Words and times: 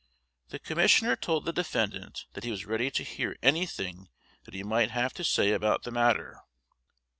The 0.49 0.57
Commissioner 0.57 1.15
told 1.15 1.45
the 1.45 1.53
defendant 1.53 2.25
that 2.33 2.43
he 2.43 2.49
was 2.49 2.65
ready 2.65 2.89
to 2.89 3.03
hear 3.03 3.37
anything 3.43 4.09
that 4.45 4.55
he 4.55 4.63
might 4.63 4.89
have 4.89 5.13
to 5.13 5.23
say 5.23 5.51
about 5.51 5.83
the 5.83 5.91
matter. 5.91 6.39